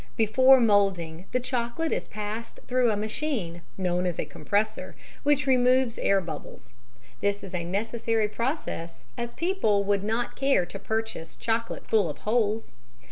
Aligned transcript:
Before 0.17 0.59
moulding, 0.59 1.25
the 1.31 1.39
chocolate 1.39 1.91
is 1.91 2.07
passed 2.07 2.59
through 2.67 2.89
a 2.89 2.97
machine, 2.97 3.61
known 3.77 4.07
as 4.07 4.17
a 4.17 4.25
compressor, 4.25 4.95
which 5.21 5.45
removes 5.45 5.99
air 5.99 6.19
bubbles. 6.21 6.73
This 7.19 7.43
is 7.43 7.53
a 7.53 7.63
necessary 7.63 8.27
process, 8.27 9.03
as 9.15 9.35
people 9.35 9.83
would 9.83 10.03
not 10.03 10.35
care 10.35 10.65
to 10.65 10.79
purchase 10.79 11.35
chocolate 11.35 11.85
full 11.85 12.09
of 12.09 12.17
holes. 12.17 12.71